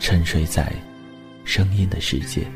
[0.00, 0.72] 沉睡在
[1.44, 2.46] 声音的世界。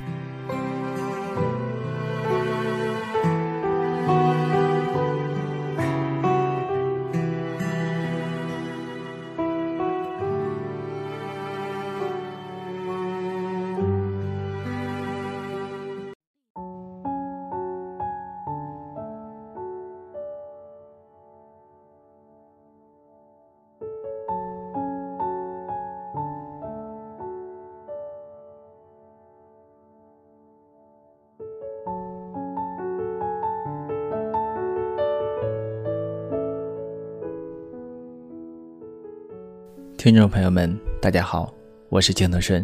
[40.04, 41.50] 听众朋友们，大家好，
[41.88, 42.62] 我是金德顺。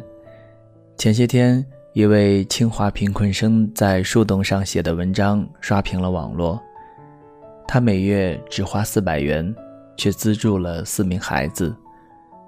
[0.98, 6.60] 前些天，一位清华贫困生在树洞上写的文章刷屏了网络。
[7.66, 9.56] 他每月只花四百元，
[9.97, 11.74] 却资助了四名孩子。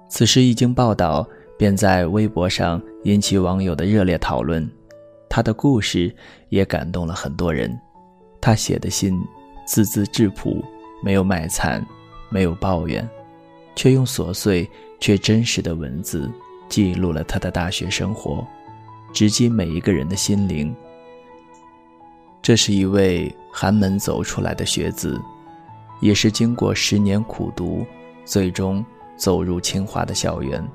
[0.09, 4.69] 此事一经报道，便在微博上引起网友的热烈讨论。
[5.27, 6.15] 他的故事
[6.49, 7.75] 也感动了很多人。
[8.39, 9.19] 他写的信
[9.65, 10.63] 字字质朴，
[11.03, 11.83] 没有卖惨，
[12.29, 13.09] 没有抱怨。
[13.75, 14.69] 却用琐碎
[15.03, 16.31] 却真实的文字
[16.69, 18.47] 记录了他的大学生活，
[19.11, 20.73] 直击每一个人的心灵。
[22.41, 25.21] 这是一位寒门走出来的学子，
[25.99, 27.85] 也是经过十年苦读，
[28.23, 28.81] 最终
[29.17, 30.65] 走入清华的校园。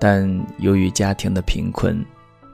[0.00, 0.26] 但
[0.56, 2.02] 由于家庭的贫困，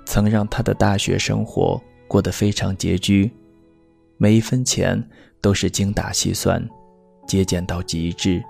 [0.04, 3.30] 曾让他的大学生活过得非常拮据，
[4.16, 5.00] 每一分钱
[5.40, 6.60] 都是精打细算，
[7.24, 8.42] 节俭到极致。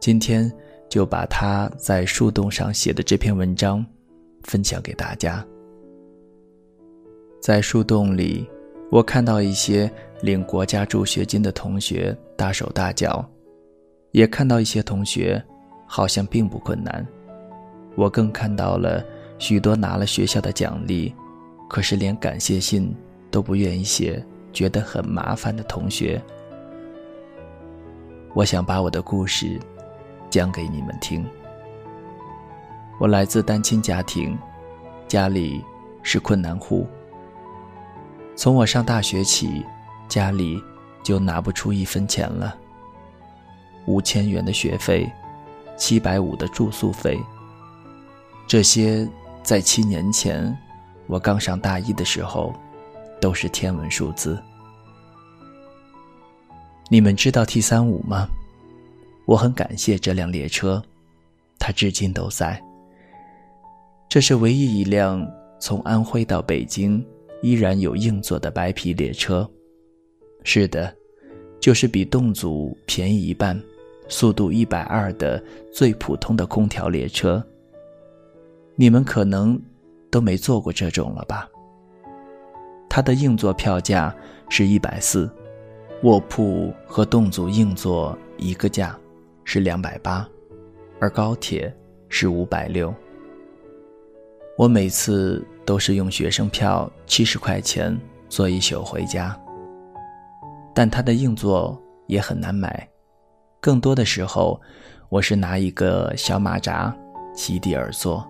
[0.00, 0.50] 今天
[0.88, 3.84] 就把他在树洞上写的这篇文章
[4.44, 5.44] 分享给大家。
[7.40, 8.48] 在树洞里，
[8.90, 13.24] 我看到一些领国家助学金的同学大手大脚，
[14.12, 15.42] 也看到一些同学
[15.86, 17.06] 好像并不困难。
[17.94, 19.04] 我更看到了
[19.38, 21.14] 许多拿了学校的奖励，
[21.68, 22.94] 可是连感谢信
[23.30, 26.20] 都不愿意写，觉得很麻烦的同学。
[28.34, 29.60] 我想把我的故事。
[30.30, 31.26] 讲给你们听。
[32.98, 34.36] 我来自单亲家庭，
[35.06, 35.64] 家里
[36.02, 36.86] 是困难户。
[38.34, 39.64] 从我上大学起，
[40.08, 40.62] 家里
[41.02, 42.56] 就拿不出一分钱了。
[43.86, 45.10] 五千元的学费，
[45.76, 47.18] 七百五的住宿费，
[48.46, 49.08] 这些
[49.42, 50.56] 在七年前
[51.06, 52.54] 我刚上大一的时候，
[53.20, 54.42] 都是天文数字。
[56.88, 58.28] 你们知道 T 三五吗？
[59.26, 60.80] 我很感谢这辆列车，
[61.58, 62.62] 它至今都在。
[64.08, 65.28] 这是唯一一辆
[65.58, 67.04] 从安徽到北京
[67.42, 69.48] 依然有硬座的白皮列车。
[70.44, 70.94] 是的，
[71.58, 73.60] 就是比动组便宜一半、
[74.08, 77.44] 速度一百二的最普通的空调列车。
[78.76, 79.60] 你们可能
[80.08, 81.48] 都没坐过这种了吧？
[82.88, 84.14] 它的硬座票价
[84.48, 85.28] 是一百四，
[86.04, 88.96] 卧铺和动组硬座一个价。
[89.48, 90.28] 是两百八，
[91.00, 91.72] 而高铁
[92.08, 92.92] 是五百六。
[94.58, 97.96] 我每次都是用学生票七十块钱
[98.28, 99.38] 坐一宿回家。
[100.74, 102.88] 但它的硬座也很难买，
[103.60, 104.60] 更多的时候
[105.08, 106.94] 我是拿一个小马扎
[107.32, 108.28] 席地而坐，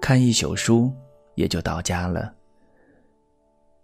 [0.00, 0.90] 看一宿书
[1.34, 2.32] 也就到家了。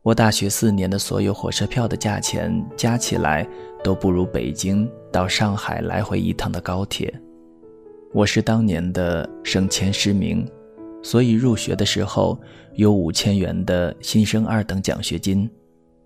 [0.01, 3.47] 我大学四年的所有火车票的价钱加起来
[3.83, 7.13] 都不如北京到上海来回一趟的高铁。
[8.13, 10.47] 我是当年的省前十名，
[11.03, 12.39] 所以入学的时候
[12.75, 15.51] 有五千元的新生二等奖学金，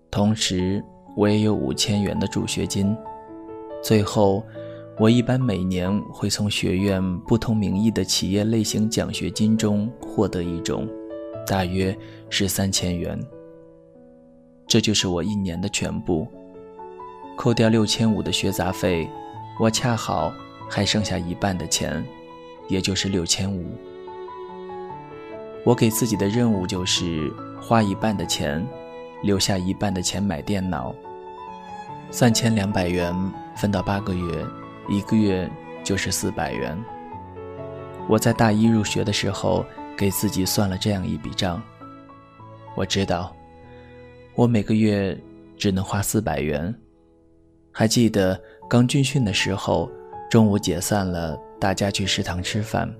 [0.09, 0.83] 同时
[1.15, 2.95] 我也有五千元的助学金。
[3.83, 4.43] 最后，
[4.97, 10.87] 我一般每年会从学院不同名义的企业类型奖学金中获得一种，
[11.45, 11.95] 大约
[12.29, 13.19] 是三千元。
[14.65, 16.27] 这就是我一年的全部。
[17.37, 19.07] 扣掉六千五的学杂费，
[19.59, 20.33] 我恰好
[20.67, 22.03] 还剩下一半的钱，
[22.67, 23.77] 也就是六千五。
[25.63, 27.31] 我给自己的任务就是
[27.61, 28.65] 花一半的钱，
[29.21, 30.93] 留下一半的钱买电脑。
[32.09, 33.13] 三千两百元
[33.55, 34.45] 分到八个月。
[34.89, 35.49] 一个月
[35.83, 36.81] 就是四百元。
[38.07, 39.65] 我在大一入学的时候
[39.97, 41.61] 给自己算了这样一笔账。
[42.73, 43.35] 我知道，
[44.33, 45.17] 我每个月
[45.57, 46.73] 只能花四百元。
[47.79, 48.35] 还记得
[48.67, 49.87] 刚军训的时候，
[50.31, 52.91] 中午解散了，大家去食堂吃饭，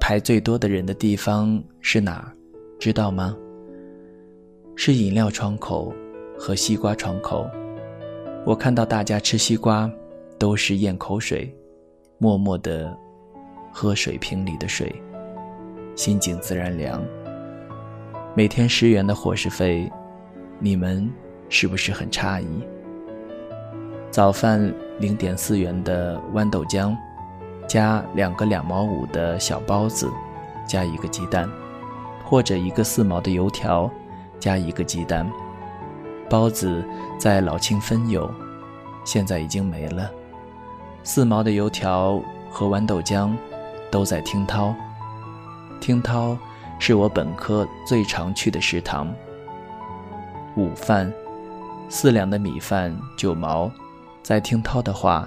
[0.00, 2.32] 排最多的人的地方是哪儿？
[2.78, 3.36] 知道吗？
[4.74, 5.92] 是饮料窗口
[6.38, 7.46] 和西瓜窗口。
[8.46, 9.90] 我看到大家吃西瓜。
[10.38, 11.52] 都是咽口水，
[12.16, 12.96] 默默地
[13.72, 14.94] 喝水瓶里的水，
[15.96, 17.04] 心境自然凉。
[18.36, 19.90] 每天十元的伙食费，
[20.60, 21.10] 你们
[21.48, 22.46] 是不是很诧异？
[24.10, 26.96] 早饭零点四元的豌豆浆，
[27.68, 30.10] 加两个两毛五的小包子，
[30.66, 31.48] 加一个鸡蛋，
[32.24, 33.90] 或者一个四毛的油条，
[34.40, 35.30] 加一个鸡蛋。
[36.28, 36.82] 包子
[37.18, 38.30] 在老庆分有，
[39.04, 40.10] 现在已经没了。
[41.04, 42.20] 四毛的油条
[42.50, 43.34] 和豌豆浆，
[43.90, 44.74] 都在听涛。
[45.80, 46.36] 听涛
[46.78, 49.14] 是我本科最常去的食堂。
[50.56, 51.12] 午饭，
[51.88, 53.70] 四两的米饭九毛，
[54.28, 55.26] 在听涛的话，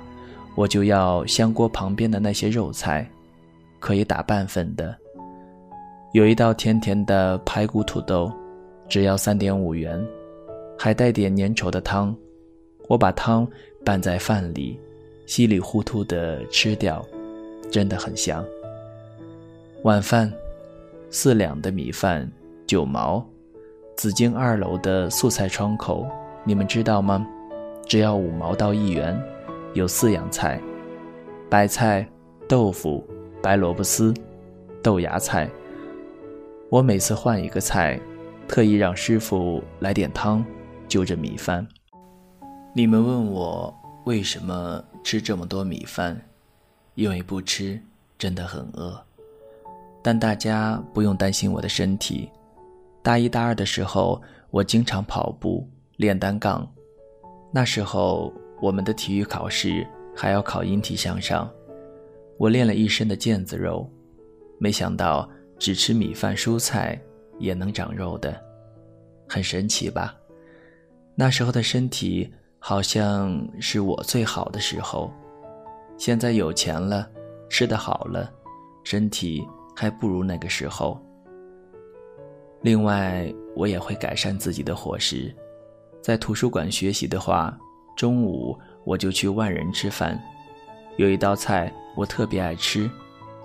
[0.54, 3.10] 我就要香锅旁边的那些肉菜，
[3.80, 4.96] 可以打半份的。
[6.12, 8.32] 有一道甜甜的排骨土豆，
[8.88, 10.00] 只要三点五元，
[10.78, 12.16] 还带点粘稠的汤。
[12.88, 13.48] 我把汤
[13.84, 14.80] 拌在饭里。
[15.26, 17.04] 稀里糊涂的吃掉，
[17.72, 18.46] 真的很香。
[19.82, 20.32] 晚饭，
[21.10, 22.32] 四两的米饭
[22.68, 23.26] 九毛，
[23.96, 26.06] 紫荆二楼的素菜窗口，
[26.44, 27.26] 你们知道吗？
[27.92, 29.22] 只要五毛到一元，
[29.74, 30.62] 有四样菜：
[31.50, 32.08] 白菜、
[32.48, 33.06] 豆腐、
[33.44, 34.14] 白萝卜丝、
[34.82, 35.50] 豆芽菜。
[36.70, 38.00] 我每次换一个菜，
[38.48, 40.42] 特意让师傅来点汤，
[40.88, 41.68] 就着米饭。
[42.74, 44.82] 你们问我为什么？
[45.04, 46.18] 吃这么多米饭，
[46.96, 47.78] 因为不吃
[48.18, 48.98] 真的很饿。
[50.02, 52.30] 但大家不用担心我的身体。
[53.04, 55.68] 大一、大二的时候，我经常跑步
[55.98, 56.66] 练单杠。
[57.52, 61.52] 那时候我们的体育考试还要考引体向上，
[62.38, 63.90] 我练了一身的腱子肉。
[64.58, 67.00] 没想到只吃米饭蔬菜
[67.40, 68.40] 也能长肉的，
[69.28, 70.16] 很神奇吧？
[71.16, 72.32] 那时候的身体。
[72.64, 75.12] 好像是我最好的时候，
[75.98, 77.10] 现在有钱了，
[77.50, 78.32] 吃得好了，
[78.84, 79.44] 身体
[79.76, 81.04] 还不如那个时候。
[82.62, 85.36] 另外，我也会改善自己的伙食，
[86.02, 87.56] 在图书馆学习的话，
[87.96, 90.20] 中午我就去万人吃饭。
[90.98, 92.90] 有一道菜我特别爱吃，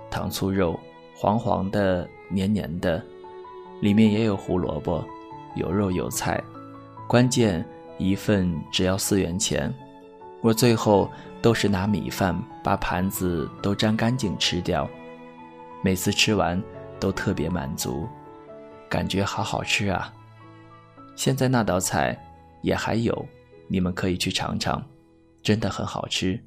[0.09, 0.79] 糖醋肉，
[1.15, 3.01] 黄黄的，黏黏的，
[3.81, 5.03] 里面也有胡萝卜，
[5.55, 6.43] 有肉有菜，
[7.07, 7.65] 关键。
[7.99, 9.73] 一份只要四元钱，
[10.41, 11.09] 我最后
[11.41, 14.87] 都是拿米饭把盘子都沾干净吃掉，
[15.81, 16.61] 每次吃完
[16.99, 18.07] 都特别满足，
[18.87, 20.13] 感觉好好吃啊！
[21.15, 22.15] 现在那道菜
[22.67, 23.25] 也还有，
[23.69, 24.83] 你们可以去尝尝，
[25.41, 26.37] 真的很好吃。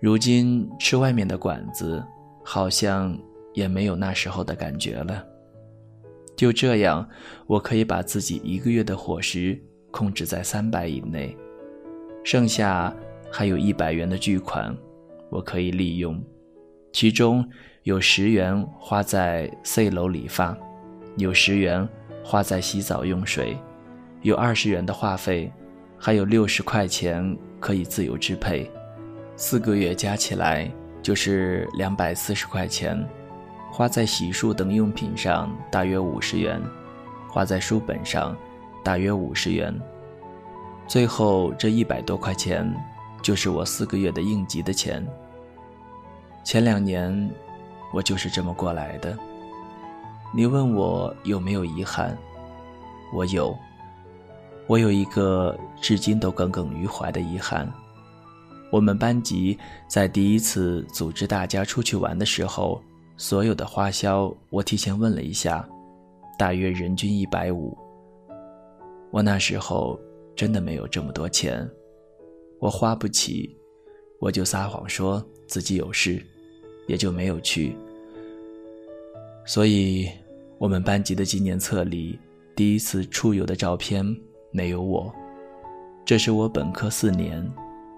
[0.00, 2.04] 如今吃外面的馆子，
[2.44, 3.16] 好像
[3.54, 5.24] 也没有那时候的感觉了。
[6.36, 7.08] 就这样，
[7.46, 9.56] 我可以把自己一个月的伙食。
[9.92, 11.34] 控制在三百以内，
[12.22, 12.94] 剩下
[13.30, 14.76] 还有一百元的巨款，
[15.30, 16.22] 我可以利用，
[16.92, 17.48] 其中
[17.84, 20.54] 有十元花在 C 楼理发，
[21.16, 21.88] 有十元
[22.22, 23.56] 花在洗澡用水，
[24.26, 25.52] 有二十元的话费，
[25.96, 28.68] 还有六十块钱可以自由支配，
[29.36, 30.68] 四个月加起来
[31.00, 33.00] 就是两百四十块钱，
[33.70, 36.60] 花在洗漱等用品上大约五十元，
[37.28, 38.36] 花在书本上。
[38.82, 39.72] 大约五十元，
[40.88, 42.72] 最后这一百多块钱，
[43.20, 45.04] 就是我四个月的应急的钱。
[46.44, 47.30] 前两年，
[47.92, 49.16] 我就是这么过来的。
[50.32, 52.16] 你问我有没有遗憾？
[53.12, 53.56] 我有，
[54.66, 57.72] 我有一个至今都耿耿于怀的遗憾。
[58.70, 59.56] 我们班级
[59.88, 62.82] 在第一次组织大家出去玩的时候，
[63.16, 65.66] 所有的花销我提前问了一下，
[66.36, 67.76] 大约人均一百五。
[69.12, 69.98] 我那时候
[70.34, 71.66] 真的没有这么多钱，
[72.58, 73.56] 我花不起，
[74.18, 76.20] 我就撒谎说自己有事，
[76.88, 77.74] 也就没有去。
[79.46, 80.10] 所以，
[80.58, 82.18] 我们班级的纪念册里
[82.56, 84.04] 第一次出游的照片
[84.56, 85.14] 没有我，
[86.02, 87.46] 这是我本科四年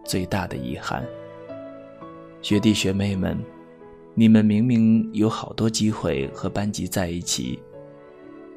[0.05, 1.07] 最大的遗憾。
[2.43, 3.39] 学弟学妹们，
[4.13, 7.63] 你们明明有好多机会和班级在一起，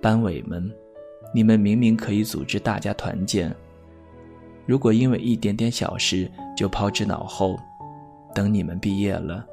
[0.01, 0.67] 班委们，
[1.31, 3.55] 你们明明可以组织大家团建。
[4.65, 6.27] 如果因为一点点小事
[6.57, 7.55] 就抛之脑后，
[8.33, 9.45] 等你们毕业了，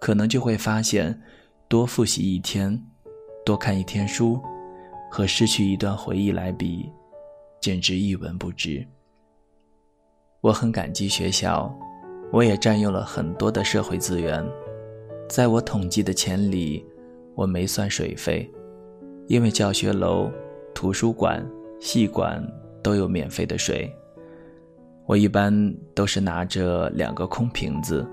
[0.00, 1.20] 可能就会发现，
[1.68, 2.82] 多复习一天，
[3.44, 4.40] 多看一天书，
[5.10, 6.90] 和失去一段回忆来比，
[7.62, 8.84] 简直一文不值。
[10.40, 11.72] 我很感激学校，
[12.32, 14.44] 我也占用了很多的社会资源，
[15.28, 16.84] 在我统计的钱里，
[17.36, 18.50] 我没算水费，
[19.28, 20.28] 因为教学楼、
[20.74, 22.44] 图书馆、戏馆
[22.82, 23.88] 都有免费的水。
[25.06, 28.04] 我一般都是拿着两个空瓶子，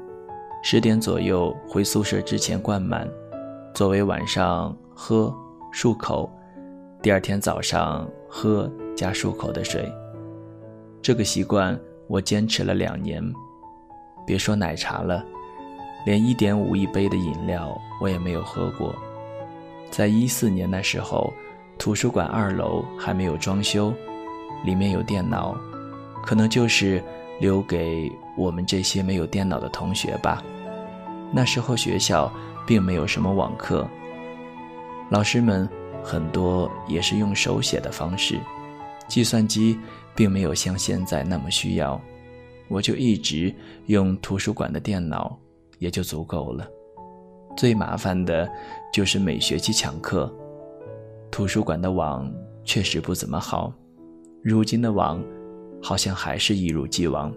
[0.61, 3.09] 十点左右回宿舍之前灌满，
[3.73, 5.33] 作为晚上喝
[5.73, 6.29] 漱口，
[7.01, 9.89] 第二天早上喝加漱口的水。
[11.01, 11.79] 这个习惯
[12.09, 13.23] 我坚持了两年，
[14.27, 15.23] 别说奶茶了，
[16.05, 18.93] 连一点五一杯的饮料我也没有喝过。
[19.89, 21.33] 在一四年那时候，
[21.77, 23.93] 图书馆二楼还没有装修，
[24.65, 25.57] 里面有电脑。
[26.21, 27.01] 可能就是
[27.39, 30.43] 留给我们这些没有电脑的同学吧。
[31.31, 32.29] 那时候学校
[32.67, 33.87] 并没有什么网课，
[35.09, 35.67] 老师们
[36.03, 38.37] 很多也是用手写的方式，
[39.09, 39.77] 计算机
[40.15, 41.99] 并没有像现在那么需要，
[42.69, 43.53] 我就一直
[43.87, 45.37] 用图书馆的电脑
[45.79, 46.65] 也就足够了。
[47.57, 48.49] 最麻烦的
[48.93, 50.33] 就是每学期抢课，
[51.29, 52.31] 图书馆的网
[52.63, 53.73] 确实不怎么好，
[54.41, 55.21] 如今的网。
[55.81, 57.33] 好像还是一如既往。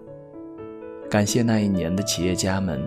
[1.09, 2.77] 感谢那一年的企业家们，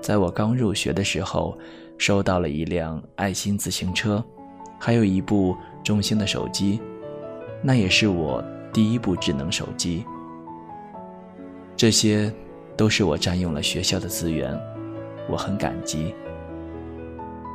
[0.00, 1.58] 在我刚入学的时候，
[1.98, 4.24] 收到了一辆爱心自行车，
[4.78, 6.80] 还有一部中兴的手机，
[7.62, 10.04] 那也是我第一部智能手机。
[11.76, 12.32] 这些
[12.76, 14.58] 都是我占用了学校的资源，
[15.28, 16.14] 我很感激。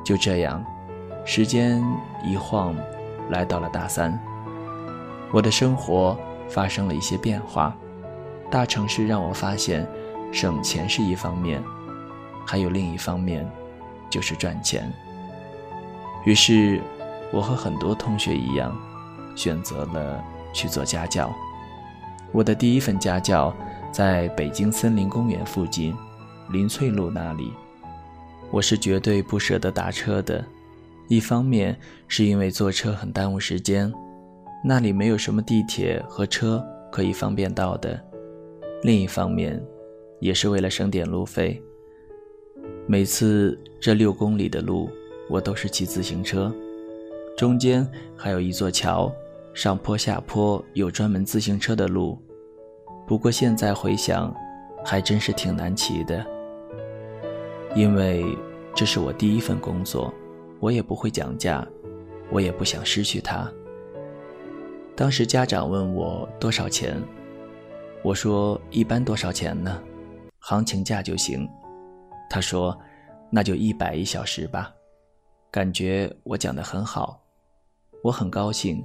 [0.06, 0.64] 就这样，
[1.26, 1.84] 时间
[2.26, 2.76] 一晃，
[3.30, 4.18] 来到了大三，
[5.32, 6.18] 我的生活。
[6.50, 7.76] 发生了一些变化，
[8.52, 9.88] 大城市让我发现，
[10.32, 11.64] 省钱是一方面，
[12.46, 13.50] 还有另一方面，
[14.08, 14.92] 就是赚钱。
[16.26, 16.80] 于是，
[17.32, 18.78] 我和很多同学一样，
[19.36, 20.24] 选择了
[20.54, 21.34] 去做家教。
[22.32, 23.56] 我的第一份家教
[23.92, 25.96] 在北京森林公园附近，
[26.52, 27.54] 林翠路那里。
[28.52, 30.44] 我是绝对不舍得打车的，
[31.08, 33.92] 一方面是因为坐车很耽误时间。
[34.64, 38.00] 那里没有什么地铁和车可以方便到的。
[38.82, 39.62] 另一方面，
[40.20, 41.62] 也是为了省点路费。
[42.88, 44.90] 每次这六公里的路，
[45.30, 46.54] 我都是骑自行车，
[47.38, 49.12] 中间还有一座桥，
[49.54, 52.20] 上坡下坡有专门自行车的路。
[53.06, 54.34] 不过现在回想，
[54.84, 56.26] 还真是挺难骑的。
[57.76, 58.26] 因为
[58.74, 60.12] 这是我第一份工作，
[60.60, 61.66] 我也不会讲价，
[62.32, 63.48] 我也不想失去它。
[64.96, 67.00] 当时家长问我多少钱，
[68.04, 69.80] 我说一般多少钱呢？
[70.40, 71.48] 行情价就行。
[72.28, 72.76] 他说，
[73.30, 74.74] 那就一百一小时吧。
[75.52, 77.22] 感觉我讲的很好，
[78.02, 78.84] 我很高兴。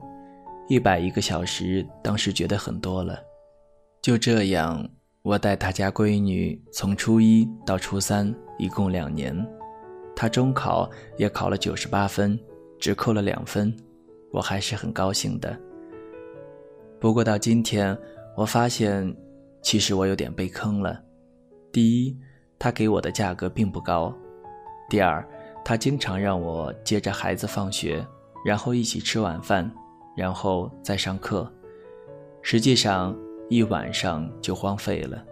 [0.68, 3.18] 一百一个小时，当时觉得很多了。
[4.02, 4.86] 就这样，
[5.22, 9.34] 我带他家闺女从初一到初三，一共两年。
[10.14, 12.38] 他中考也考了九十八分，
[12.78, 13.74] 只扣了两分，
[14.30, 15.58] 我还是很高兴的。
[17.00, 17.96] 不过到今天，
[18.36, 19.16] 我发现，
[19.62, 21.00] 其实我有点被坑了。
[21.72, 22.14] 第一，
[22.58, 24.12] 他给我的价格并不高；
[24.90, 25.26] 第二，
[25.64, 28.06] 他经常让我接着孩子放学，
[28.44, 29.70] 然后一起吃晚饭，
[30.18, 31.48] 然后再上课。
[32.42, 33.16] 实际上，
[33.48, 35.22] 一晚上就荒废了。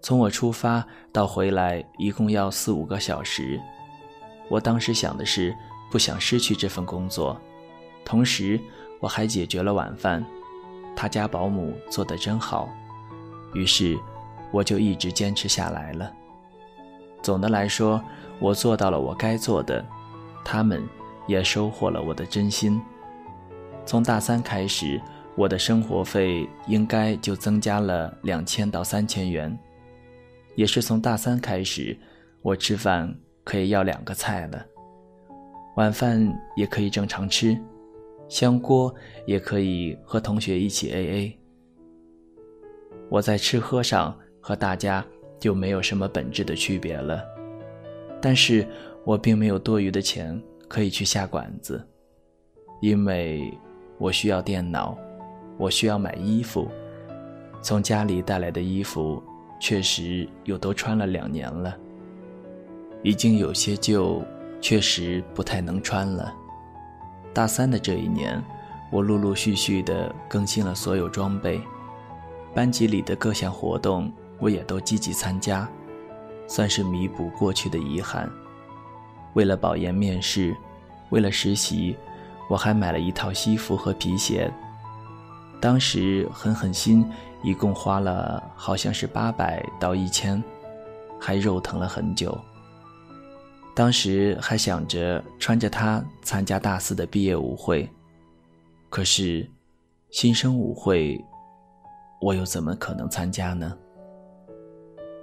[0.00, 3.60] 从我出发到回来，一共要四五个小时。
[4.48, 5.52] 我当时想的是，
[5.90, 7.36] 不想失去这份工作，
[8.04, 8.60] 同时
[9.00, 10.24] 我还解决了晚饭。
[10.94, 12.68] 他家保姆做的真好，
[13.52, 13.98] 于是
[14.52, 16.12] 我就一直坚持下来了。
[17.20, 18.00] 总的来说，
[18.38, 19.84] 我做到了我该做的，
[20.44, 20.86] 他们
[21.26, 22.80] 也收获了我的真心。
[23.84, 25.00] 从大三开始，
[25.36, 29.56] 我的生活费应该就增加了两千到三千元。
[30.54, 31.96] 也是从大三开始，
[32.42, 33.12] 我吃饭
[33.42, 34.64] 可以要两个菜了，
[35.76, 36.22] 晚饭
[36.56, 37.58] 也可以正常吃。
[38.28, 38.94] 香锅
[39.26, 41.38] 也可以和同学一起 A A。
[43.10, 45.04] 我在吃喝上和大家
[45.38, 47.22] 就没有什么本质的区别了。
[48.22, 48.66] 但是
[49.04, 51.86] 我并没有多余的钱可以去下馆子，
[52.80, 53.52] 因为
[54.02, 54.98] 我需要电脑，
[55.56, 56.68] 我需要买衣服。
[57.62, 59.22] 从家里带来的衣服，
[59.60, 61.72] 确实又都穿了两年了，
[63.04, 64.20] 已经有些旧，
[64.60, 66.34] 确实不太能穿了。
[67.32, 68.42] 大三的这一年，
[68.90, 71.60] 我陆陆续续的更新了所有装备，
[72.52, 75.68] 班级里的各项活动我也都积极参加，
[76.48, 78.28] 算是弥补过去的遗憾。
[79.34, 80.56] 为了保研面试，
[81.10, 81.96] 为了实习，
[82.52, 84.52] 我还买了一套西服和皮鞋。
[85.58, 87.02] 当时狠狠心，
[87.42, 90.42] 一共花了好像是八百到一千，
[91.18, 92.38] 还肉疼了很久。
[93.74, 97.88] 当时还想着穿着它参加大四的毕业舞会，
[98.90, 99.48] 可是
[100.10, 101.18] 新生舞会，
[102.20, 103.74] 我又怎么可能参加呢？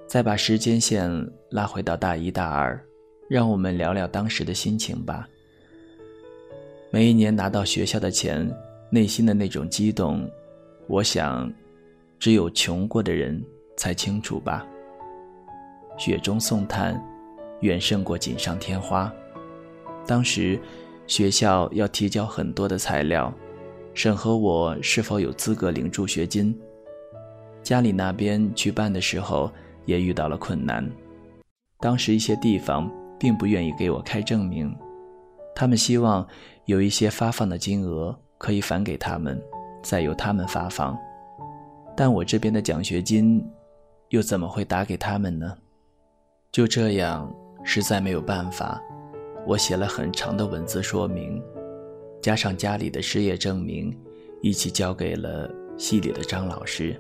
[0.08, 1.08] 再把时间线
[1.52, 2.84] 拉回到大一、大二，
[3.30, 5.28] 让我们聊聊当时的心情吧。
[6.91, 8.50] 每一年拿到学校的钱，
[8.89, 10.29] 内心的那种激动，
[10.88, 11.51] 我想，
[12.17, 13.43] 只有穷过的人
[13.77, 14.65] 才清楚吧。
[15.98, 17.00] 雪中送炭。
[17.62, 19.13] 远胜过锦上添花。
[20.08, 20.58] 当时，
[21.08, 23.34] 学校要提交很多的材料，
[23.93, 26.58] 审核我是否有资格领助学金。
[27.62, 29.51] 家里那边去办的时候
[29.84, 30.89] 也遇到了困难。
[31.81, 34.74] 当时一些地方并不愿意给我开证明，
[35.53, 36.25] 他们希望
[36.70, 39.42] 有一些发放的金额可以返给他们，
[39.82, 40.96] 再由他们发放。
[41.98, 43.44] 但我这边的奖学金，
[44.10, 45.58] 又怎么会打给他们呢？
[46.52, 47.28] 就这样。
[47.64, 48.80] 实在没有办法，
[49.48, 51.44] 我写了很长的文字说明，
[52.22, 53.94] 加上家里的失业证明，
[54.42, 56.96] 一起交给了系里的张老师。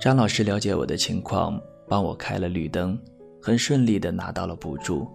[0.00, 2.98] 张老师了解我的情况，帮我开了绿灯，
[3.40, 5.06] 很顺利地拿到了补助。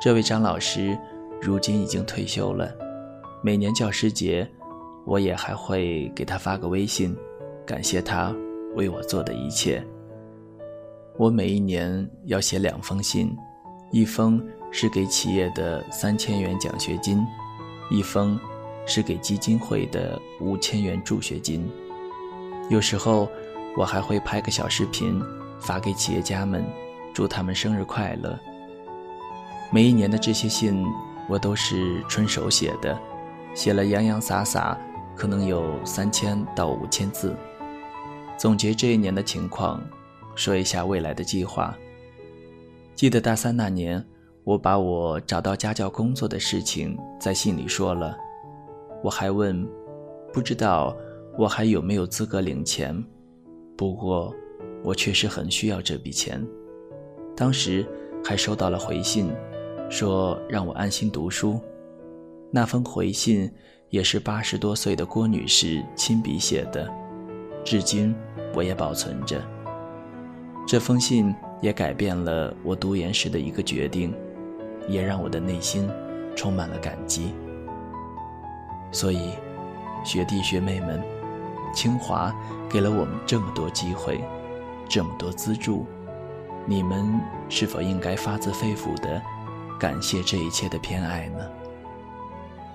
[0.00, 0.96] 这位张老师
[1.44, 2.74] 如今已经退休了，
[3.42, 4.50] 每年教师节，
[5.04, 7.14] 我也还会给他发个微信，
[7.66, 8.34] 感谢他
[8.76, 9.86] 为我做的一切。
[11.18, 13.30] 我每一年要写两封信，
[13.92, 17.22] 一封是给企业的三千元奖学金，
[17.90, 18.40] 一封
[18.86, 21.70] 是给基金会的五千元助学金。
[22.70, 23.28] 有时候
[23.76, 25.22] 我还会拍个小视频
[25.60, 26.64] 发给企业家们，
[27.12, 28.40] 祝他们生日快乐。
[29.70, 30.82] 每一年的这些信
[31.28, 32.98] 我都是纯手写的，
[33.54, 34.78] 写了洋洋洒洒，
[35.16, 37.34] 可能有三千到五千字，
[38.36, 39.82] 总结这一年的情况。
[40.36, 41.76] 说一下未来的计划。
[42.96, 44.04] 记得大三那年，
[44.42, 48.16] 我把我找到家教工作的事情在信里说了。
[49.00, 49.64] 我还问，
[50.32, 50.96] 不知道
[51.38, 53.00] 我还有没有资格领钱。
[53.76, 54.34] 不过，
[54.82, 56.44] 我确实很需要这笔钱。
[57.36, 57.86] 当时
[58.24, 59.30] 还收到了回信，
[59.94, 61.60] 说让我安心读书。
[62.50, 63.48] 那封回信
[63.90, 66.92] 也是八十多岁的郭女士亲笔写的，
[67.64, 68.12] 至今
[68.56, 69.40] 我也保存着。
[70.66, 74.12] 这封信也改变了我读研时的一个决定，
[74.88, 75.88] 也让我的内心
[76.34, 77.32] 充满了感激。
[78.90, 79.30] 所以，
[80.04, 81.00] 学弟学妹们，
[81.72, 82.34] 清华
[82.68, 84.20] 给了我们这么多机会，
[84.88, 85.86] 这么多资助，
[86.66, 87.08] 你们
[87.48, 89.22] 是否应该发自肺腑的
[89.78, 91.44] 感谢这一切的偏爱呢？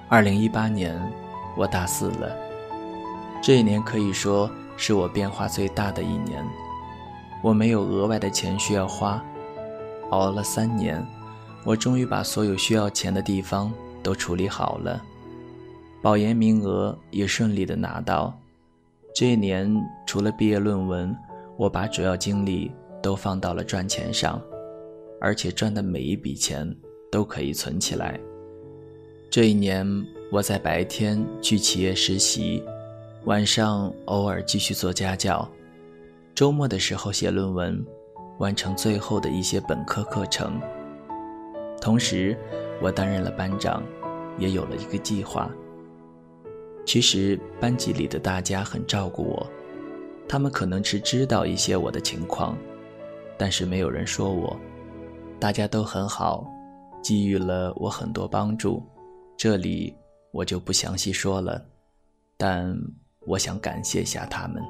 [0.08, 1.00] 二零一八年，
[1.56, 2.36] 我大四了，
[3.42, 6.46] 这一年可以说是我变化最大的一年。
[7.42, 9.24] 我没有额外的钱需要花，
[10.10, 11.06] 熬了三年，
[11.64, 13.72] 我终于把所有需要钱的地方
[14.04, 15.02] 都处理好了，
[16.02, 18.38] 保研名额也顺利的拿到。
[19.16, 19.74] 这一年
[20.06, 21.16] 除了毕业论文，
[21.56, 24.42] 我把主要精力都放到了赚钱上，
[25.22, 26.76] 而且赚的每一笔钱
[27.12, 28.20] 都可以存起来。
[29.30, 29.86] 这一年
[30.32, 32.64] 我在白天去企业实习，
[33.26, 35.48] 晚上偶尔继续做家教。
[36.34, 37.86] 周末的时候写论文，
[38.40, 40.60] 完成最后的一些本科课程。
[41.82, 42.38] 同时，
[42.82, 43.84] 我担任了班长，
[44.38, 45.50] 也有了一个计划。
[46.86, 49.48] 其实班级里的大家很照顾我，
[50.28, 52.58] 他们可能是知道一些我的情况，
[53.38, 54.60] 但是没有人说我。
[55.40, 56.46] 大家都很好，
[57.04, 58.84] 给予了我很多帮助，
[59.38, 59.96] 这里
[60.32, 61.64] 我就不详细说了，
[62.38, 62.76] 但
[63.26, 64.62] 我想感谢下他们。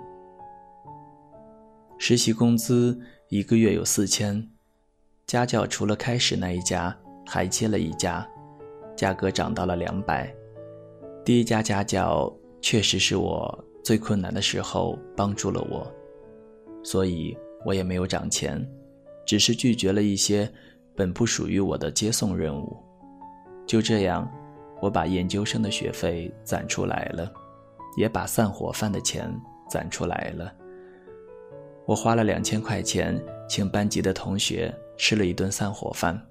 [1.97, 4.47] 实习工资一个月有四千，
[5.27, 8.25] 家教除了开始那一家，还接了一家，
[8.95, 10.33] 价格涨到了两百。
[11.25, 15.91] 第一家家教确实是我最困难的时候帮助了我，
[16.83, 18.65] 所以我也没有涨钱，
[19.25, 20.49] 只是拒绝了一些
[20.99, 22.75] 本不属于我的接送任务。
[23.65, 24.29] 就这样，
[24.81, 27.31] 我把研究生的学费攒出来了，
[27.95, 29.33] 也把散伙饭的钱
[29.69, 30.53] 攒出来了。
[31.85, 36.21] 我花了两千块钱请班级的同学吃了一顿散伙饭。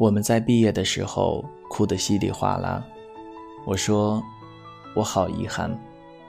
[0.00, 2.84] 我们在毕业的时候哭得稀里哗啦。
[3.64, 4.20] 我说，
[4.96, 5.70] 我好遗憾，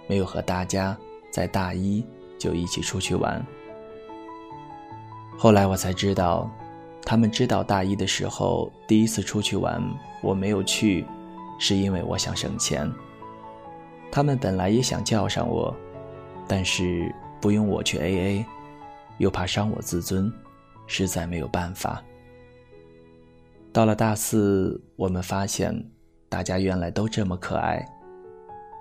[0.07, 0.95] 没有和大家
[1.31, 2.05] 在大一
[2.37, 3.43] 就一起出去玩。
[5.39, 6.47] 后来我才知道，
[7.11, 9.83] 他们知道大一的时候第一次出去玩
[10.23, 11.05] 我没有去，
[11.59, 12.89] 是因为我想省钱。
[14.09, 15.75] 他们本来也想叫上我，
[16.47, 18.45] 但是不用我去 AA，
[19.17, 20.31] 又怕伤我自尊，
[20.87, 22.01] 实在没有办法。
[23.73, 25.75] 到了大四，我们发现
[26.29, 27.85] 大家原来都这么可爱。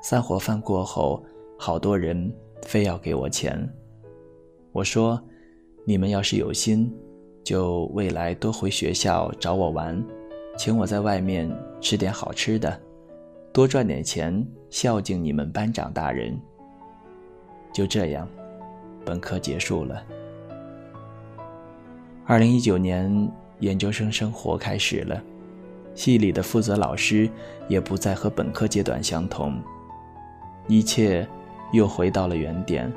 [0.05, 1.21] 散伙饭过后，
[1.59, 3.69] 好多人非要给我钱，
[4.71, 5.21] 我说。
[5.87, 6.95] 你们要是有心，
[7.43, 10.01] 就未来多回学校找我玩，
[10.57, 11.51] 请我在外面
[11.81, 12.79] 吃点好吃的，
[13.53, 16.39] 多赚点钱孝敬你们班长大人。
[17.73, 18.29] 就这样，
[19.05, 20.03] 本科结束了。
[22.27, 25.21] 二零一九年研究生生活开始了，
[25.95, 27.29] 系里的负责老师
[27.69, 29.61] 也不再和本科阶段相同，
[30.69, 31.27] 一切
[31.73, 32.93] 又回到了原点。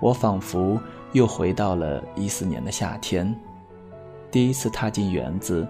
[0.00, 0.80] 我仿佛。
[1.12, 3.34] 又回到了一四年的夏天，
[4.30, 5.66] 第一次踏进园子，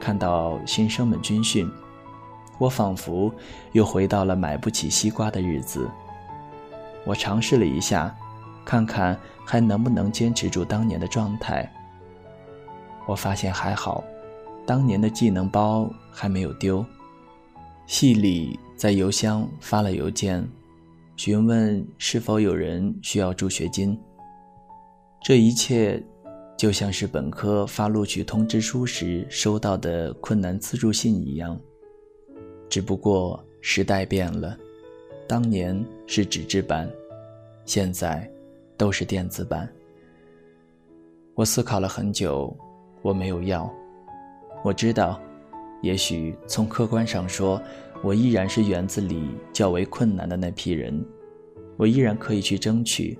[0.00, 1.70] 看到新生们军训，
[2.58, 3.30] 我仿佛
[3.72, 5.88] 又回到了买不起西瓜的日子。
[7.04, 8.14] 我尝试了一下，
[8.64, 11.70] 看看还能不能坚持住当年的状态。
[13.06, 14.02] 我发现还好，
[14.66, 16.84] 当年的技能包还没有丢。
[17.86, 20.44] 系里在邮箱发了邮件，
[21.16, 23.96] 询问是否有人需要助学金。
[25.26, 26.00] 这一切，
[26.56, 31.60] 就像是本科发录取通知书时收到的困难资助信一样。
[32.68, 34.56] 只不过时代变了，
[35.26, 36.88] 当年是纸质版，
[37.64, 38.30] 现在
[38.76, 39.68] 都是电子版。
[41.34, 42.56] 我思考了很久，
[43.02, 43.68] 我没有要。
[44.62, 45.20] 我知道，
[45.82, 47.60] 也许从客观上说，
[48.00, 51.04] 我依然是园子里较为困难的那批人，
[51.76, 53.18] 我依然可以去争取，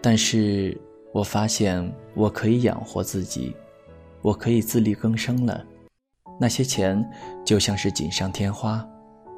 [0.00, 0.74] 但是。
[1.12, 3.54] 我发现我可以养活自己，
[4.22, 5.64] 我可以自力更生了。
[6.40, 7.04] 那些钱
[7.44, 8.86] 就像是锦上添花，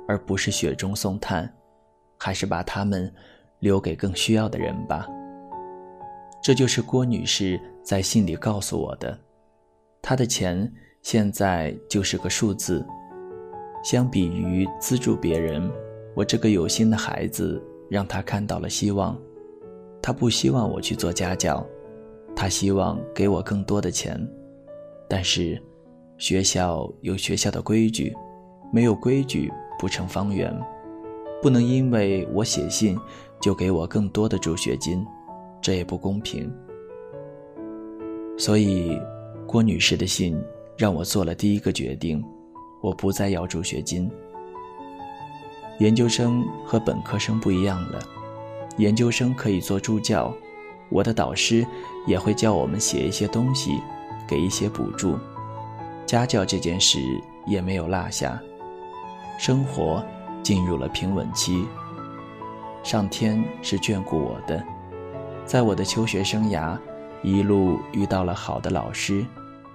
[0.07, 1.53] 而不是雪中送炭。
[2.17, 3.13] 还是把它们
[3.59, 5.07] 留给更需要的人吧。
[6.43, 9.19] 这就是郭女士在信里告诉我的。
[10.01, 12.87] 她的钱现在就是个数字。
[13.83, 15.71] 相比于资助别人，
[16.15, 19.19] 我这个有心的孩子让她看到了希望。
[20.07, 21.67] 他不希望我去做家教，
[22.37, 24.21] 他希望给我更多的钱，
[25.09, 25.59] 但是
[26.19, 28.15] 学校有学校的规矩，
[28.71, 30.55] 没有规矩不成方圆，
[31.41, 32.99] 不能因为我写信
[33.41, 35.03] 就给我更多的助学金，
[35.63, 36.53] 这也不公平。
[38.37, 39.01] 所以，
[39.47, 40.39] 郭女士的信
[40.77, 42.23] 让我做了第一个决定，
[42.83, 44.11] 我不再要助学金。
[45.79, 47.99] 研究生和本科生不一样了。
[48.77, 50.35] 研究生可以做助教，
[50.89, 51.67] 我的导师
[52.07, 53.81] 也会教我们写一些东西，
[54.27, 55.19] 给一些补助。
[56.07, 56.99] 家教这件事
[57.47, 58.41] 也没有落下，
[59.39, 60.05] 生活
[60.43, 61.65] 进入了平稳期。
[62.83, 64.63] 上天是眷顾我的，
[65.47, 66.79] 在我的求学生涯，
[67.23, 69.25] 一路遇到了好的老师、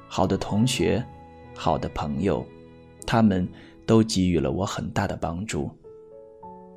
[0.07, 1.03] 好的同学、
[1.55, 2.45] 好的朋友，
[3.07, 3.47] 他们
[3.85, 5.71] 都给予了我很大的帮助。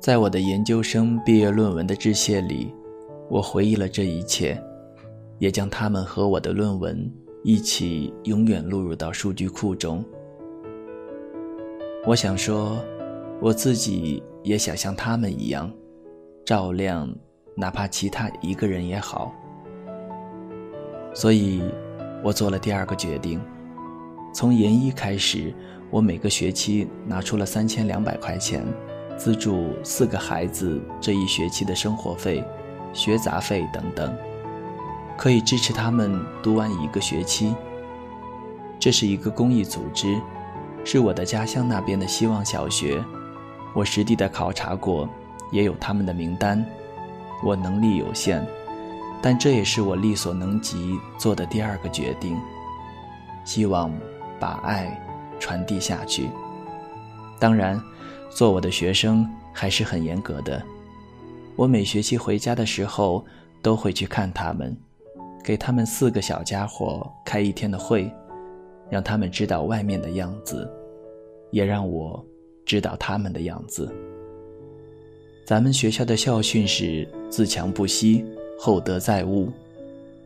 [0.03, 2.75] 在我的研究生毕业论文的致谢里，
[3.29, 4.61] 我回忆了这一切，
[5.39, 7.09] 也将他们和我的论文
[7.41, 10.03] 一起永远录入到数据库中。
[12.05, 12.77] 我想说，
[13.39, 15.71] 我自己也想像他们一样，
[16.43, 17.09] 照亮
[17.55, 19.33] 哪怕其他一个人也好。
[21.13, 21.61] 所以，
[22.21, 23.39] 我做了第二个决定：
[24.33, 25.55] 从研一开始，
[25.89, 28.65] 我每个学期拿出了三千两百块钱。
[29.23, 32.43] 资助四个孩子这一学期的生活费、
[32.91, 34.13] 学杂费等等，
[35.17, 37.55] 可以支持他们读完一个学期。
[38.77, 40.19] 这是一个公益组织，
[40.83, 43.01] 是我的家乡那边的希望小学。
[43.73, 45.07] 我实地的考察过，
[45.53, 46.61] 也有他们的名单。
[47.41, 48.45] 我能力有限，
[49.21, 52.37] 但这也是我力所能及做的第二个决定。
[53.45, 53.89] 希望
[54.37, 55.01] 把爱
[55.39, 56.29] 传递下去。
[57.39, 57.81] 当然。
[58.33, 60.61] 做我的学生还是很严格的，
[61.55, 63.23] 我每学期回家的时候
[63.61, 64.75] 都会去看他们，
[65.43, 68.11] 给他们四个小家伙开一天的会，
[68.89, 70.67] 让他们知道外面的样子，
[71.51, 72.23] 也让我
[72.65, 73.93] 知道他们的样子。
[75.45, 78.25] 咱们学校的校训是“自强不息，
[78.57, 79.51] 厚德载物”。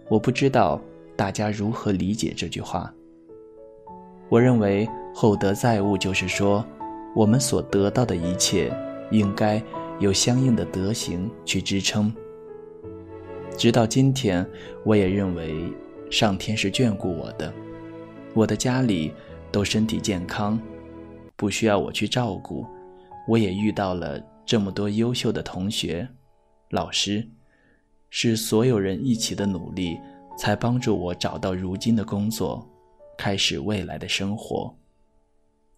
[0.08, 0.80] 我不知道
[1.18, 2.94] 大家如何理解这句话。
[4.30, 6.64] 我认为“厚德载物”就是说，
[7.18, 8.72] 我们所得到的一切，
[9.10, 9.60] 应该
[10.00, 12.14] 有相应的德行去支撑。
[13.58, 14.48] 直到今天，
[14.86, 15.74] 我也认为
[16.12, 17.52] 上天是眷顾我的，
[18.36, 19.12] 我的家里
[19.52, 20.62] 都身体健康，
[21.36, 22.64] 不需要我去照顾，
[23.28, 24.22] 我也遇到了。
[24.46, 26.08] 这么多优秀的同学、
[26.70, 27.28] 老师，
[28.12, 29.98] 是所有人一起的努力，
[30.38, 32.66] 才帮助我找到如今的工作，
[33.18, 34.74] 开始未来的生活。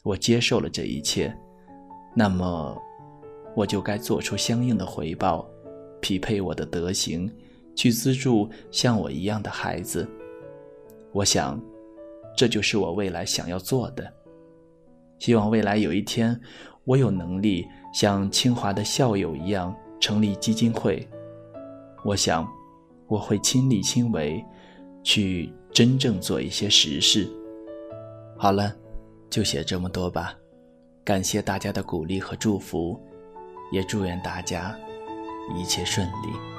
[0.04, 1.36] 我接受了这一切，
[2.16, 2.78] 那么，
[3.56, 5.48] 我就该做出相应的回报，
[6.02, 7.32] 匹配我的德行，
[7.76, 10.10] 去资助像我一样的孩子。
[11.12, 11.62] 我想，
[12.36, 14.14] 这就是我未来想要做的。
[15.18, 16.40] 希望未来有一天，
[16.86, 17.66] 我有能力。
[17.92, 21.10] 像清华的校友一样成立基金会，
[22.06, 22.48] 我想
[23.08, 24.46] 我会亲力亲为，
[25.02, 27.28] 去真正做一些实事。
[28.38, 28.72] 好了，
[29.30, 30.36] 就写这么多吧。
[31.04, 33.00] 感谢大家的鼓励和祝福，
[33.72, 34.78] 也祝愿大家
[35.56, 36.59] 一切顺利。